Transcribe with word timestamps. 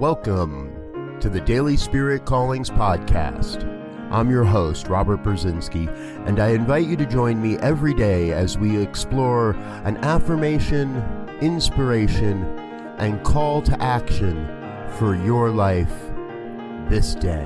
Welcome 0.00 1.18
to 1.18 1.28
the 1.28 1.40
Daily 1.40 1.76
Spirit 1.76 2.24
Callings 2.24 2.70
Podcast. 2.70 3.64
I'm 4.12 4.30
your 4.30 4.44
host, 4.44 4.86
Robert 4.86 5.24
Brzezinski, 5.24 5.88
and 6.24 6.38
I 6.38 6.50
invite 6.50 6.86
you 6.86 6.96
to 6.98 7.04
join 7.04 7.42
me 7.42 7.56
every 7.58 7.94
day 7.94 8.30
as 8.30 8.56
we 8.56 8.80
explore 8.80 9.56
an 9.82 9.96
affirmation, 10.04 11.02
inspiration, 11.40 12.44
and 12.98 13.24
call 13.24 13.60
to 13.62 13.82
action 13.82 14.46
for 14.98 15.16
your 15.16 15.50
life 15.50 15.92
this 16.88 17.16
day. 17.16 17.44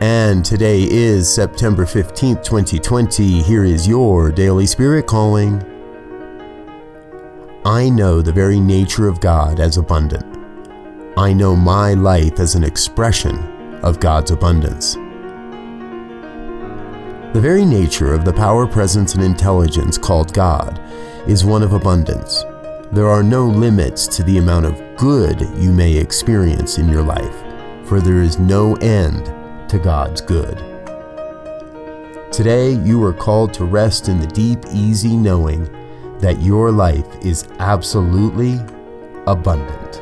And 0.00 0.42
today 0.42 0.84
is 0.84 1.30
September 1.30 1.84
15th, 1.84 2.42
2020. 2.42 3.42
Here 3.42 3.64
is 3.64 3.86
your 3.86 4.32
Daily 4.32 4.64
Spirit 4.64 5.06
Calling. 5.06 5.62
I 7.66 7.90
know 7.90 8.22
the 8.22 8.32
very 8.32 8.60
nature 8.60 9.08
of 9.08 9.20
God 9.20 9.60
as 9.60 9.76
abundant. 9.76 10.31
I 11.16 11.34
know 11.34 11.54
my 11.54 11.92
life 11.92 12.40
as 12.40 12.54
an 12.54 12.64
expression 12.64 13.36
of 13.82 14.00
God's 14.00 14.30
abundance. 14.30 14.94
The 17.34 17.40
very 17.40 17.66
nature 17.66 18.14
of 18.14 18.24
the 18.24 18.32
power, 18.32 18.66
presence, 18.66 19.14
and 19.14 19.22
intelligence 19.22 19.98
called 19.98 20.32
God 20.32 20.80
is 21.26 21.44
one 21.44 21.62
of 21.62 21.74
abundance. 21.74 22.44
There 22.92 23.08
are 23.08 23.22
no 23.22 23.46
limits 23.46 24.06
to 24.06 24.22
the 24.22 24.38
amount 24.38 24.64
of 24.64 24.80
good 24.96 25.42
you 25.58 25.70
may 25.70 25.94
experience 25.94 26.78
in 26.78 26.88
your 26.88 27.02
life, 27.02 27.44
for 27.86 28.00
there 28.00 28.22
is 28.22 28.38
no 28.38 28.76
end 28.76 29.26
to 29.68 29.78
God's 29.78 30.22
good. 30.22 30.56
Today, 32.32 32.70
you 32.70 33.04
are 33.04 33.12
called 33.12 33.52
to 33.54 33.66
rest 33.66 34.08
in 34.08 34.18
the 34.18 34.26
deep, 34.28 34.60
easy 34.72 35.14
knowing 35.14 35.64
that 36.20 36.40
your 36.40 36.70
life 36.72 37.22
is 37.22 37.46
absolutely 37.58 38.58
abundant. 39.26 40.01